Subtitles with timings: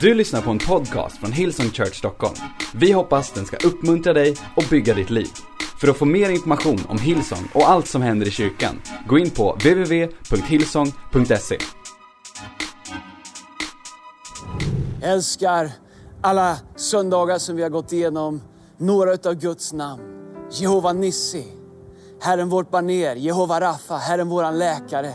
[0.00, 2.34] Du lyssnar på en podcast från Hillsong Church Stockholm.
[2.74, 5.28] Vi hoppas den ska uppmuntra dig och bygga ditt liv.
[5.80, 9.30] För att få mer information om Hillsong och allt som händer i kyrkan, gå in
[9.30, 11.58] på www.hillsong.se.
[15.00, 15.70] Jag älskar
[16.22, 18.42] alla söndagar som vi har gått igenom
[18.78, 20.02] några utav Guds namn.
[20.50, 21.44] Jehova Nissi,
[22.20, 25.12] Herren vårt baner, Jehova Rafa, Herren våran läkare.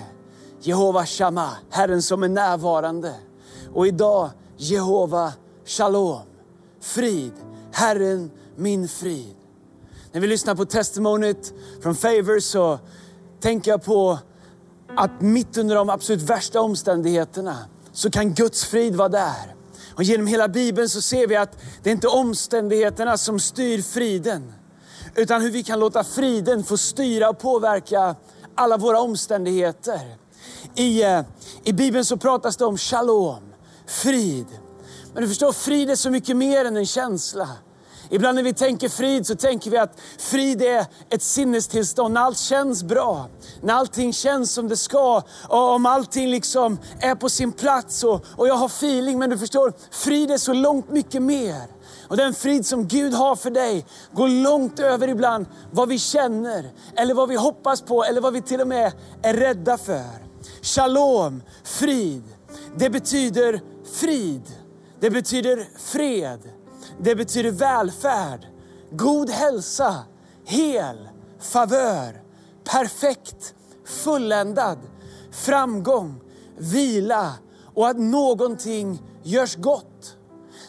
[0.61, 3.13] Jehova Shama, Herren som är närvarande.
[3.73, 4.29] Och idag
[4.62, 5.34] Jehova
[5.66, 6.22] Shalom,
[6.81, 7.34] frid,
[7.72, 9.35] Herren min frid.
[10.12, 12.80] När vi lyssnar på testimoniet från Favor så
[13.40, 14.20] tänker jag på
[14.98, 17.58] att mitt under de absolut värsta omständigheterna
[17.91, 19.55] så kan Guds frid vara där.
[19.95, 24.54] Och genom hela Bibeln så ser vi att det är inte omständigheterna som styr friden.
[25.16, 28.16] Utan hur vi kan låta friden få styra och påverka
[28.55, 30.18] alla våra omständigheter.
[30.76, 31.21] I, eh,
[31.63, 33.51] I Bibeln så pratas det om shalom,
[33.88, 34.48] frid.
[35.13, 37.49] Men du förstår, frid är så mycket mer än en känsla.
[38.13, 42.37] Ibland när vi tänker frid så tänker vi att frid är ett sinnestillstånd, när allt
[42.37, 43.29] känns bra.
[43.62, 48.26] När allting känns som det ska, och om allting liksom är på sin plats och,
[48.37, 49.20] och jag har feeling.
[49.20, 51.62] Men du förstår, frid är så långt mycket mer.
[52.07, 56.71] Och den frid som Gud har för dig går långt över ibland vad vi känner,
[56.96, 60.27] eller vad vi hoppas på, eller vad vi till och med är rädda för.
[60.62, 62.24] Shalom, frid.
[62.77, 63.62] Det betyder
[63.94, 64.41] frid.
[65.00, 66.40] Det betyder fred.
[67.00, 68.47] Det betyder välfärd,
[68.91, 70.03] god hälsa,
[70.46, 71.09] hel,
[71.40, 72.22] favör,
[72.64, 73.53] perfekt,
[73.86, 74.78] fulländad,
[75.31, 76.22] framgång,
[76.58, 77.34] vila
[77.75, 80.18] och att någonting görs gott.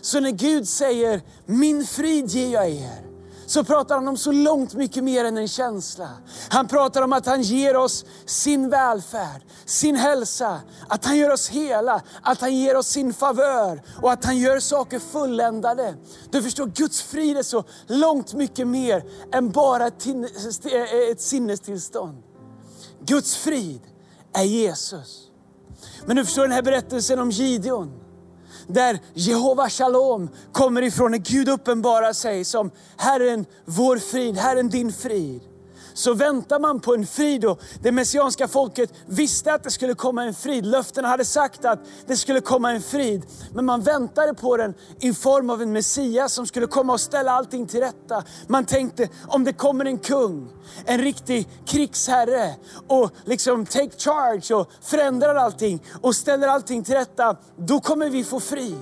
[0.00, 3.11] Så när Gud säger, min frid ger jag er,
[3.52, 6.08] så pratar han om så långt mycket mer än en känsla.
[6.48, 11.48] Han pratar om att han ger oss sin välfärd, sin hälsa, att han gör oss
[11.48, 15.94] hela, att han ger oss sin favör och att han gör saker fulländade.
[16.30, 22.22] Du förstår, Guds frid är så långt mycket mer än bara ett, eh, sinnestillstånd.
[23.00, 23.80] Guds frid
[24.34, 25.28] är Jesus.
[26.06, 28.01] Men du förstår den här berättelsen om Gideon
[28.74, 34.92] där Jehova Shalom kommer ifrån, när Gud uppenbarar sig som Herren vår frid, Herren din
[34.92, 35.40] frid.
[35.94, 40.24] Så väntar man på en frid och det messianska folket visste att det skulle komma
[40.24, 40.66] en frid.
[40.66, 43.22] Löftena hade sagt att det skulle komma en frid.
[43.54, 47.32] Men man väntade på den i form av en Messias som skulle komma och ställa
[47.32, 48.24] allting till rätta.
[48.46, 50.48] Man tänkte, om det kommer en kung,
[50.84, 52.54] en riktig krigsherre
[52.88, 58.24] och liksom take charge och förändrar allting och ställer allting till rätta, då kommer vi
[58.24, 58.78] få frid.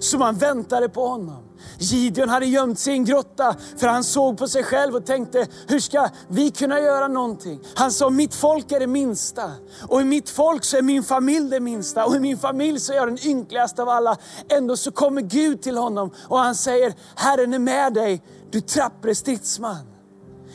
[0.00, 1.49] Så man väntade på honom.
[1.78, 5.46] Gideon hade gömt sig i en grotta för han såg på sig själv och tänkte,
[5.68, 7.60] hur ska vi kunna göra någonting?
[7.74, 9.50] Han sa, mitt folk är det minsta.
[9.88, 12.04] Och i mitt folk så är min familj det minsta.
[12.04, 14.16] Och i min familj så är jag den ynkligaste av alla.
[14.48, 19.14] Ändå så kommer Gud till honom och han säger, Herren är med dig, du trappre
[19.14, 19.86] stridsman.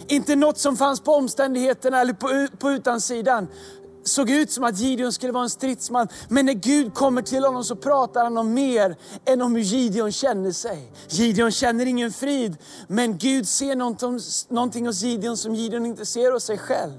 [0.08, 3.48] Inte något som fanns på omständigheterna eller på, på utansidan
[4.06, 6.08] såg ut som att Gideon skulle vara en stridsman.
[6.30, 10.12] Men när Gud kommer till honom så pratar han om mer än om hur Gideon
[10.12, 10.92] känner sig.
[11.10, 12.58] Gideon känner ingen frid,
[12.88, 13.76] men Gud ser
[14.54, 16.94] någonting hos Gideon som Gideon inte ser hos sig själv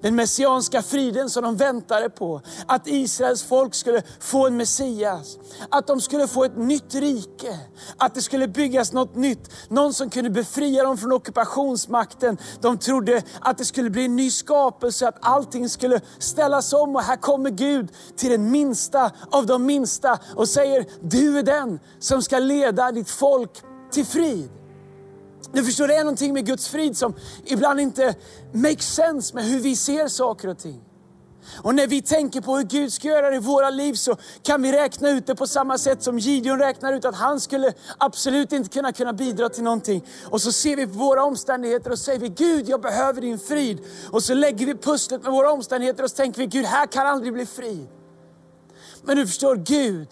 [0.00, 2.40] den messianska friden som de väntade på.
[2.66, 5.38] Att Israels folk skulle få en Messias.
[5.70, 7.58] Att de skulle få ett nytt rike.
[7.96, 9.50] Att det skulle byggas något nytt.
[9.68, 12.38] Någon som kunde befria dem från ockupationsmakten.
[12.60, 16.96] De trodde att det skulle bli en ny skapelse, att allting skulle ställas om.
[16.96, 21.80] Och här kommer Gud till den minsta av de minsta och säger, du är den
[21.98, 23.50] som ska leda ditt folk
[23.90, 24.50] till frid.
[25.52, 27.14] Du förstår, det är någonting med Guds frid som
[27.44, 28.14] ibland inte
[28.52, 30.80] makes sense med hur vi ser saker och ting.
[31.62, 34.62] Och när vi tänker på hur Gud ska göra det i våra liv så kan
[34.62, 38.52] vi räkna ut det på samma sätt som Gideon räknar ut att han skulle absolut
[38.52, 40.04] inte kunna, kunna bidra till någonting.
[40.30, 43.78] Och så ser vi på våra omständigheter och säger vi Gud, jag behöver din frid.
[44.10, 47.06] Och så lägger vi pusslet med våra omständigheter och så tänker vi Gud, här kan
[47.06, 47.86] aldrig bli frid.
[49.02, 50.08] Men du förstår, Gud,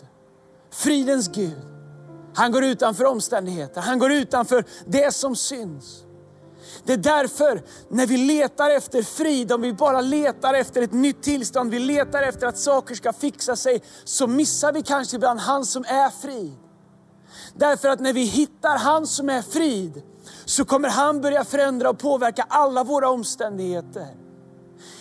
[0.71, 1.74] fridens Gud,
[2.35, 6.05] han går utanför omständigheter, han går utanför det som syns.
[6.85, 11.23] Det är därför, när vi letar efter frid, om vi bara letar efter ett nytt
[11.23, 15.67] tillstånd, vi letar efter att saker ska fixa sig, så missar vi kanske ibland han
[15.67, 16.57] som är frid.
[17.55, 20.03] Därför att när vi hittar han som är frid,
[20.45, 24.17] så kommer han börja förändra och påverka alla våra omständigheter.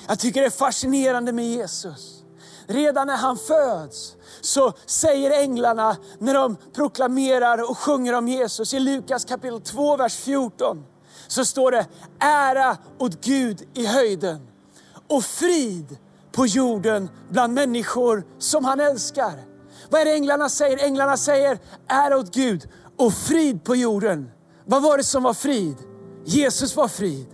[0.08, 2.24] Jag tycker det är fascinerande med Jesus.
[2.68, 8.80] Redan när han föds så säger änglarna när de proklamerar och sjunger om Jesus i
[8.80, 10.86] Lukas kapitel 2, vers 14.
[11.28, 11.88] Så står det
[12.19, 14.48] ära åt Gud i höjden
[15.10, 15.98] och frid
[16.31, 19.34] på jorden bland människor som han älskar.
[19.90, 20.86] Vad är det änglarna säger?
[20.86, 24.31] Änglarna säger ära åt Gud och frid på jorden.
[24.66, 25.78] Vad var det som var frid?
[26.25, 27.28] Jesus var frid.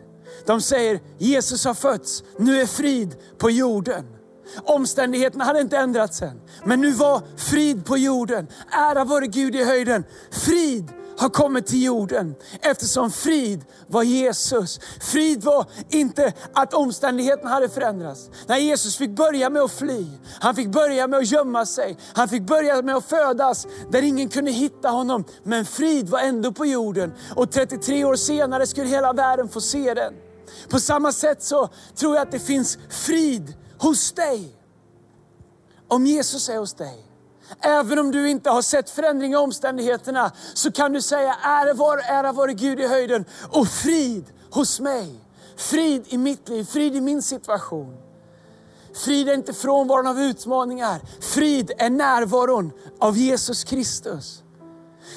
[0.46, 4.19] De säger Jesus har fötts, nu är frid på jorden.
[4.64, 8.48] Omständigheterna hade inte ändrats än, men nu var frid på jorden.
[8.72, 10.04] Ära vare Gud i höjden.
[10.32, 14.80] Frid har kommit till jorden eftersom frid var Jesus.
[15.02, 18.30] Frid var inte att omständigheterna hade förändrats.
[18.48, 20.06] När Jesus fick börja med att fly,
[20.40, 24.30] han fick börja med att gömma sig, han fick börja med att födas där ingen
[24.30, 25.24] kunde hitta honom.
[25.44, 29.94] Men frid var ändå på jorden och 33 år senare skulle hela världen få se
[29.94, 30.14] den.
[30.70, 34.56] På samma sätt så tror jag att det finns frid hos dig.
[35.88, 37.06] Om Jesus är hos dig.
[37.62, 42.02] Även om du inte har sett förändring i omständigheterna så kan du säga ära vare,
[42.02, 45.16] ära var Gud i höjden och frid hos mig.
[45.58, 47.98] Frid i mitt liv, frid i min situation.
[48.96, 51.02] Frid är inte frånvaron av utmaningar.
[51.22, 54.44] Frid är närvaron av Jesus Kristus.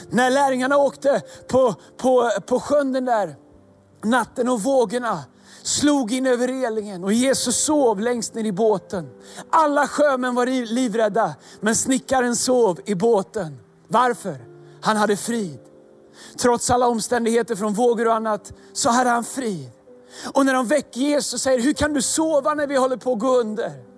[0.08, 3.36] När lärjungarna åkte på, på, på sjön den där
[4.02, 5.24] natten och vågorna
[5.62, 9.10] slog in över relingen och Jesus sov längst ner i båten.
[9.50, 13.58] Alla sjömän var livrädda, men snickaren sov i båten.
[13.88, 14.36] Varför?
[14.80, 15.58] Han hade frid.
[16.38, 19.70] Trots alla omständigheter från vågor och annat, så hade han frid.
[20.32, 23.12] Och när de väcker Jesus och säger, hur kan du sova när vi håller på
[23.12, 23.91] att gå under?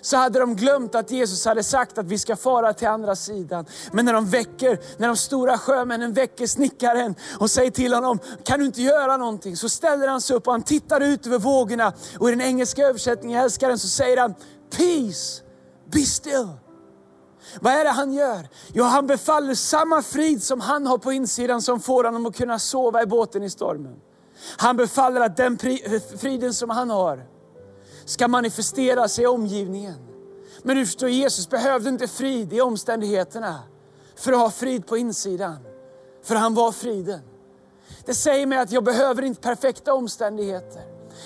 [0.00, 3.66] Så hade de glömt att Jesus hade sagt att vi ska fara till andra sidan.
[3.92, 8.58] Men när de väcker, när de stora sjömännen väcker snickaren och säger till honom, kan
[8.58, 9.56] du inte göra någonting?
[9.56, 11.92] Så ställer han sig upp och han tittar ut över vågorna.
[12.18, 14.34] Och i den engelska översättningen, jag älskar den, så säger han,
[14.70, 15.42] Peace,
[15.92, 16.48] be still.
[17.60, 18.48] Vad är det han gör?
[18.72, 22.58] Jo, han befaller samma frid som han har på insidan som får honom att kunna
[22.58, 23.96] sova i båten i stormen.
[24.56, 25.58] Han befaller att den
[26.18, 27.26] friden som han har,
[28.10, 29.94] ska manifesteras i omgivningen.
[30.62, 33.62] Men du förstår, Jesus behövde inte frid i omständigheterna
[34.16, 35.56] för att ha frid på insidan.
[36.22, 37.20] För han var friden.
[38.04, 40.82] Det säger mig att jag behöver inte perfekta omständigheter.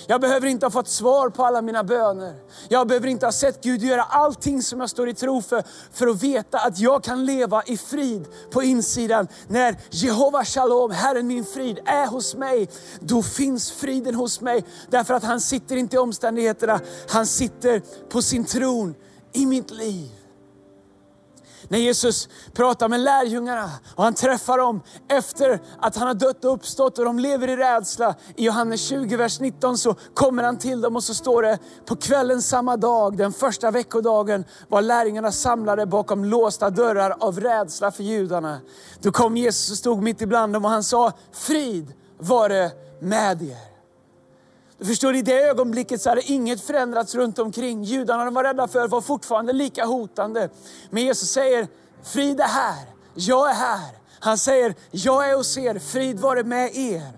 [0.06, 2.34] Jag behöver inte ha fått svar på alla mina böner.
[2.68, 5.62] Jag behöver inte ha sett Gud göra allting som jag står i tro för,
[5.92, 9.28] för att veta att jag kan leva i frid på insidan.
[9.48, 12.68] När Jehova Shalom, Herren min frid, är hos mig,
[13.00, 14.64] då finns friden hos mig.
[14.90, 18.94] Därför att han sitter inte i omständigheterna, han sitter på sin tron
[19.32, 20.10] i mitt liv.
[21.68, 26.52] När Jesus pratar med lärjungarna och han träffar dem efter att han har dött och
[26.52, 28.14] uppstått och de lever i rädsla.
[28.36, 31.96] I Johannes 20, vers 19 så kommer han till dem och så står det, på
[31.96, 38.02] kvällen samma dag, den första veckodagen, var lärjungarna samlade bakom låsta dörrar av rädsla för
[38.02, 38.60] judarna.
[39.00, 42.70] Då kom Jesus och stod mitt ibland dem och han sa, frid vare
[43.00, 43.73] med er.
[44.78, 47.84] Du förstår, i det ögonblicket så hade inget förändrats runt omkring.
[47.84, 50.48] Judarna de var rädda för var fortfarande lika hotande.
[50.90, 51.68] Men Jesus säger,
[52.02, 52.84] frid är här,
[53.14, 53.98] jag är här.
[54.20, 57.12] Han säger, jag är hos er, frid vare med er.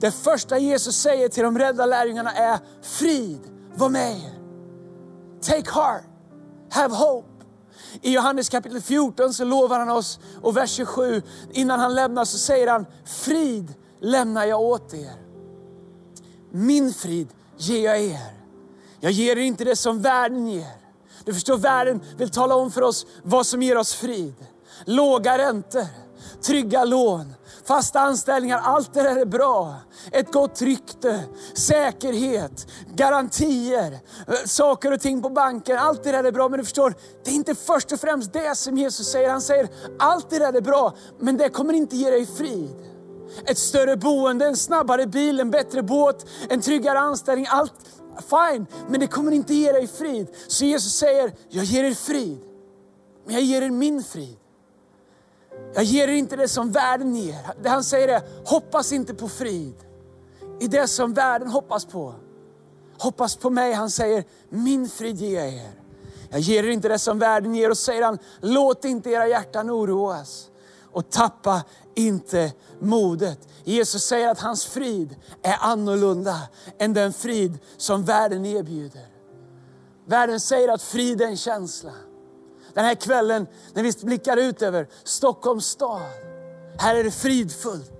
[0.00, 3.40] Det första Jesus säger till de rädda lärjungarna är, frid
[3.74, 4.38] var med er.
[5.42, 6.04] Take heart,
[6.70, 7.28] have hope.
[8.02, 11.22] I Johannes kapitel 14 så lovar han oss, och vers 27,
[11.52, 15.27] innan han lämnar så säger han, frid lämnar jag åt er.
[16.50, 18.38] Min frid ger jag er.
[19.00, 20.72] Jag ger er inte det som världen ger.
[21.24, 24.34] Du förstår, världen vill tala om för oss vad som ger oss frid.
[24.84, 25.86] Låga räntor,
[26.42, 27.34] trygga lån,
[27.64, 29.74] fasta anställningar, allt det där är bra.
[30.12, 31.20] Ett gott rykte,
[31.54, 33.98] säkerhet, garantier,
[34.46, 35.78] saker och ting på banken.
[35.78, 36.94] Allt det där är bra, men du förstår,
[37.24, 39.30] det är inte först och främst det som Jesus säger.
[39.30, 39.68] Han säger,
[39.98, 42.87] allt det där är bra, men det kommer inte ge dig frid
[43.46, 47.46] ett större boende, en snabbare bil, en bättre båt, en tryggare anställning.
[47.50, 47.74] Allt
[48.20, 50.28] fine, men det kommer inte ge dig frid.
[50.46, 52.38] Så Jesus säger, jag ger er frid,
[53.24, 54.36] men jag ger er min frid.
[55.74, 57.36] Jag ger er inte det som världen ger.
[57.62, 59.74] Det han säger är, hoppas inte på frid
[60.60, 62.14] i det som världen hoppas på.
[62.98, 65.72] Hoppas på mig, han säger, min frid ger jag er.
[66.30, 67.70] Jag ger er inte det som världen ger.
[67.70, 70.50] Och säger han, låt inte era hjärtan oroas
[70.92, 71.62] och tappa
[71.98, 73.48] inte modet.
[73.64, 76.40] Jesus säger att hans frid är annorlunda
[76.78, 79.06] än den frid som världen erbjuder.
[80.06, 81.92] Världen säger att frid är en känsla.
[82.74, 86.02] Den här kvällen när vi blickar ut över Stockholms stad,
[86.78, 87.92] här är det fridfullt.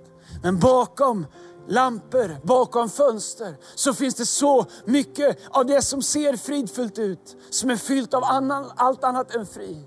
[0.43, 1.25] Men bakom
[1.67, 7.69] lampor, bakom fönster, så finns det så mycket av det som ser fridfullt ut, som
[7.69, 9.83] är fyllt av annan, allt annat än frid.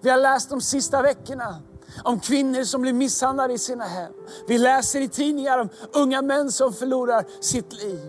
[0.00, 1.62] Vi har läst de sista veckorna
[2.04, 4.12] om kvinnor som blir misshandlade i sina hem.
[4.48, 8.00] Vi läser i tidningar om unga män som förlorar sitt liv.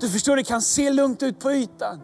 [0.00, 2.00] Du förstår, det kan se lugnt ut på ytan.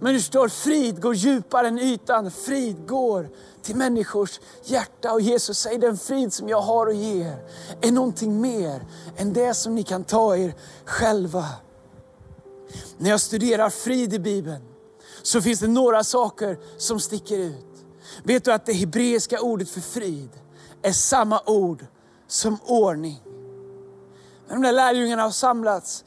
[0.00, 2.30] Men du förstår, frid går djupare än ytan.
[2.30, 3.30] Frid går
[3.62, 5.12] till människors hjärta.
[5.12, 7.36] Och Jesus säger, den frid som jag har och ger
[7.80, 11.44] är någonting mer än det som ni kan ta er själva.
[12.98, 14.62] När jag studerar frid i Bibeln
[15.22, 17.66] så finns det några saker som sticker ut.
[18.24, 20.30] Vet du att det hebreiska ordet för frid
[20.84, 21.86] är samma ord
[22.26, 23.22] som ordning.
[24.46, 26.04] När de där lärjungarna har samlats,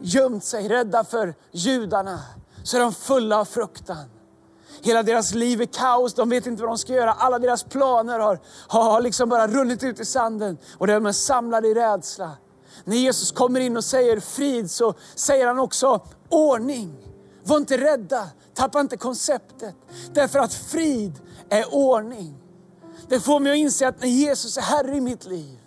[0.00, 2.20] gömt sig, rädda för judarna,
[2.64, 4.04] så är de fulla av fruktan.
[4.82, 7.12] Hela deras liv är kaos, de vet inte vad de ska göra.
[7.12, 8.38] Alla deras planer har,
[8.68, 12.30] har liksom bara runnit ut i sanden och de är samlade i rädsla.
[12.84, 16.96] När Jesus kommer in och säger frid så säger han också ordning.
[17.44, 19.74] Var inte rädda, tappa inte konceptet.
[20.12, 22.41] Därför att frid är ordning.
[23.12, 25.58] Det får mig att inse att när Jesus är Herre i mitt liv,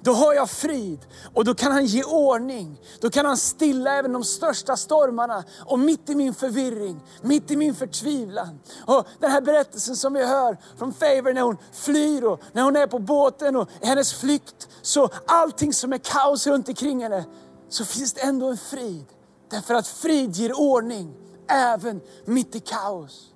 [0.00, 0.98] då har jag frid
[1.34, 2.80] och då kan han ge ordning.
[3.00, 5.44] Då kan han stilla även de största stormarna.
[5.66, 8.60] Och mitt i min förvirring, mitt i min förtvivlan.
[8.86, 12.76] Och den här berättelsen som vi hör från Favor när hon flyr och när hon
[12.76, 14.68] är på båten och hennes flykt.
[14.82, 17.24] Så allting som är kaos runt omkring henne,
[17.68, 19.06] så finns det ändå en frid.
[19.50, 21.14] Därför att frid ger ordning
[21.48, 23.33] även mitt i kaos.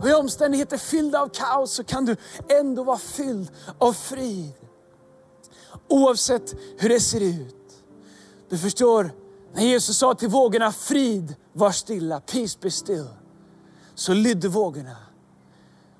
[0.00, 2.16] Och i omständigheter fyllda av kaos så kan du
[2.48, 4.52] ändå vara fylld av frid.
[5.88, 7.54] Oavsett hur det ser ut.
[8.48, 9.10] Du förstår,
[9.54, 13.08] när Jesus sa till vågorna, frid, var stilla, peace be still.
[13.94, 14.96] Så lydde vågorna.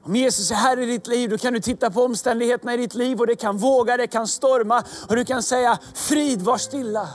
[0.02, 2.94] Om Jesus är här i ditt liv, då kan du titta på omständigheterna i ditt
[2.94, 7.08] liv och det kan våga, det kan storma och du kan säga, frid, var stilla.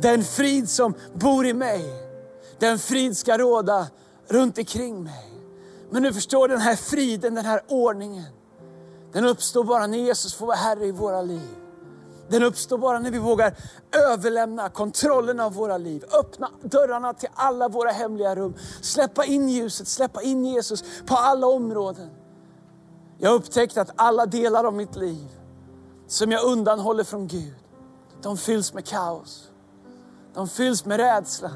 [0.00, 1.84] Den frid som bor i mig,
[2.58, 3.86] den frid ska råda
[4.28, 5.33] runt omkring mig.
[5.94, 8.32] Men du förstår, den här friden, den här ordningen,
[9.12, 11.48] den uppstår bara när Jesus får vara Herre i våra liv.
[12.28, 13.56] Den uppstår bara när vi vågar
[13.92, 16.04] överlämna kontrollen av våra liv.
[16.20, 18.54] Öppna dörrarna till alla våra hemliga rum.
[18.82, 22.10] Släppa in ljuset, släppa in Jesus på alla områden.
[23.18, 25.28] Jag har upptäckt att alla delar av mitt liv
[26.06, 27.54] som jag undanhåller från Gud,
[28.22, 29.50] de fylls med kaos.
[30.34, 31.50] De fylls med rädsla.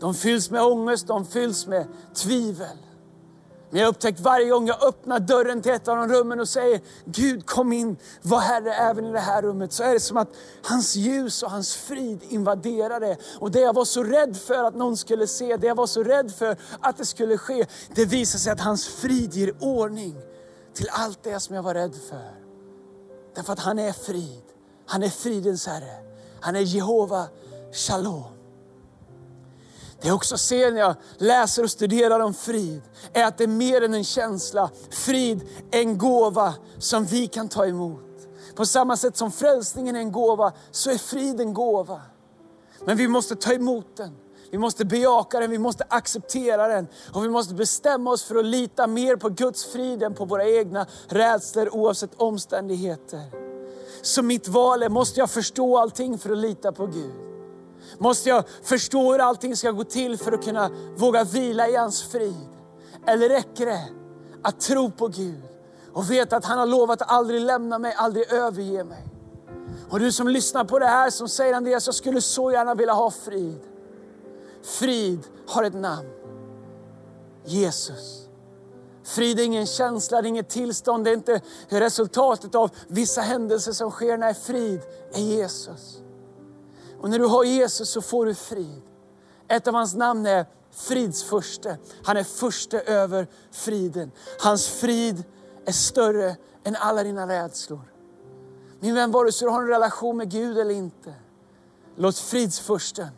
[0.00, 2.83] De fylls med ångest, de fylls med tvivel.
[3.70, 6.48] Men jag har upptäckt varje gång jag öppnar dörren till ett av de rummen och
[6.48, 9.72] säger Gud kom in, var Herre även i det här rummet.
[9.72, 10.28] Så är det som att
[10.62, 13.16] hans ljus och hans frid invaderar det.
[13.38, 16.02] Och det jag var så rädd för att någon skulle se, det jag var så
[16.02, 17.66] rädd för att det skulle ske.
[17.94, 20.16] Det visar sig att hans frid ger ordning
[20.74, 22.34] till allt det som jag var rädd för.
[23.34, 24.42] Därför att han är frid.
[24.86, 26.04] Han är fridens Herre.
[26.40, 27.26] Han är Jehova
[27.72, 28.43] Shalom.
[30.04, 32.82] Det jag också ser när jag läser och studerar om frid,
[33.12, 34.70] är att det är mer än en känsla.
[34.90, 38.28] Frid är en gåva som vi kan ta emot.
[38.54, 42.00] På samma sätt som frälsningen är en gåva, så är frid en gåva.
[42.84, 44.16] Men vi måste ta emot den.
[44.50, 46.86] Vi måste bejaka den, vi måste acceptera den.
[47.12, 50.48] Och vi måste bestämma oss för att lita mer på Guds frid än på våra
[50.48, 53.22] egna rädslor oavsett omständigheter.
[54.02, 57.33] Så mitt val är, måste jag förstå allting för att lita på Gud?
[57.98, 62.02] Måste jag förstå hur allting ska gå till för att kunna våga vila i hans
[62.02, 62.48] frid?
[63.06, 63.88] Eller räcker det
[64.42, 65.42] att tro på Gud
[65.92, 69.04] och veta att han har lovat att aldrig lämna mig, aldrig överge mig?
[69.90, 72.92] Och du som lyssnar på det här som säger Andreas, jag skulle så gärna vilja
[72.92, 73.60] ha frid.
[74.62, 76.08] Frid har ett namn.
[77.44, 78.28] Jesus.
[79.04, 83.72] Frid är ingen känsla, det är inget tillstånd, det är inte resultatet av vissa händelser
[83.72, 84.18] som sker.
[84.18, 84.80] Nej, frid
[85.12, 86.03] är Jesus.
[87.00, 88.82] Och när du har Jesus så får du frid.
[89.48, 91.78] Ett av hans namn är fridsförste.
[92.02, 94.10] Han är förste över friden.
[94.40, 95.24] Hans frid
[95.66, 97.92] är större än alla dina rädslor.
[98.80, 101.14] Min vän, vare sig du har en relation med Gud eller inte,
[101.96, 103.08] låt fridsförsten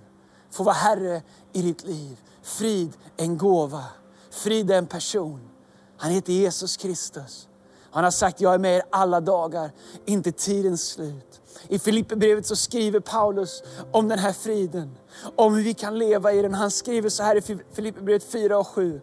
[0.50, 2.21] få vara Herre i ditt liv.
[2.42, 3.85] Frid är en gåva.
[4.30, 5.40] Frid är en person.
[5.97, 7.49] Han heter Jesus Kristus.
[7.97, 9.71] Han har sagt, jag är med er alla dagar,
[10.07, 11.41] inte tidens slut.
[11.69, 13.62] I Filipperbrevet så skriver Paulus
[13.93, 14.99] om den här friden,
[15.37, 16.55] om hur vi kan leva i den.
[16.55, 19.00] Han skriver så här i Filipperbrevet 4 och 7.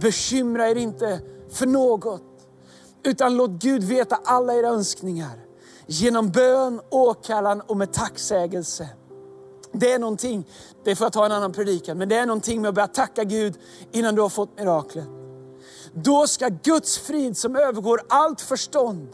[0.00, 2.22] Bekymra er inte för något,
[3.02, 5.44] utan låt Gud veta alla era önskningar.
[5.86, 8.88] Genom bön, åkallan och med tacksägelse.
[9.72, 10.48] Det är någonting,
[10.84, 13.24] det får jag ta en annan predikan, men det är någonting med att börja tacka
[13.24, 13.54] Gud
[13.92, 15.08] innan du har fått miraklet.
[16.02, 19.08] Då ska Guds frid som övergår allt förstånd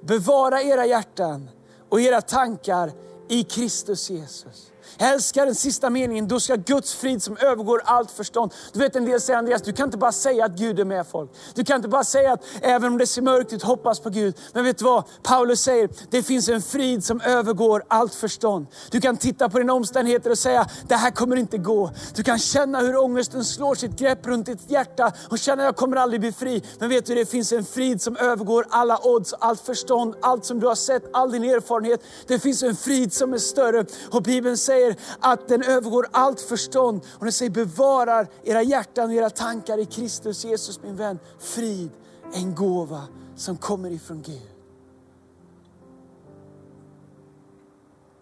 [0.00, 1.50] bevara era hjärtan
[1.88, 2.92] och era tankar
[3.28, 4.72] i Kristus Jesus.
[4.98, 8.52] Jag älskar den sista meningen, då ska Guds frid som övergår allt förstånd.
[8.72, 11.06] Du vet en del säger Andreas, du kan inte bara säga att Gud är med
[11.06, 11.30] folk.
[11.54, 14.36] Du kan inte bara säga att även om det ser mörkt ut, hoppas på Gud.
[14.52, 15.04] Men vet du vad?
[15.22, 18.66] Paulus säger, det finns en frid som övergår allt förstånd.
[18.90, 21.90] Du kan titta på dina omständigheter och säga, det här kommer inte gå.
[22.14, 25.96] Du kan känna hur ångesten slår sitt grepp runt ditt hjärta och känna, jag kommer
[25.96, 26.62] aldrig bli fri.
[26.78, 30.60] Men vet du, det finns en frid som övergår alla odds, allt förstånd, allt som
[30.60, 32.00] du har sett, all din erfarenhet.
[32.26, 33.84] Det finns en frid som är större.
[34.10, 34.83] Och Bibeln säger
[35.20, 37.00] att den övergår allt förstånd.
[37.18, 41.18] Och den säger bevarar era hjärtan och era tankar i Kristus Jesus min vän.
[41.38, 41.90] Frid,
[42.32, 43.02] en gåva
[43.36, 44.50] som kommer ifrån Gud.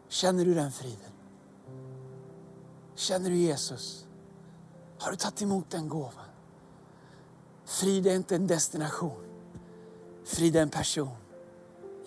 [0.08, 1.12] Känner du den friden?
[2.94, 4.06] Känner du Jesus?
[4.98, 6.24] Har du tagit emot den gåvan?
[7.64, 9.24] Frid är inte en destination.
[10.24, 11.16] Frid är en person.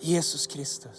[0.00, 0.98] Jesus Kristus.